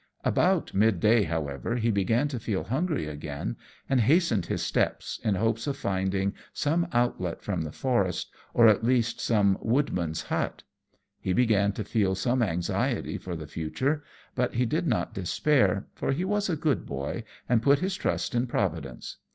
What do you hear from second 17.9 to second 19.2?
trust in Providence.